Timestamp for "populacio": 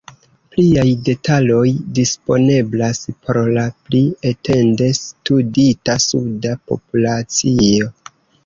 6.73-7.93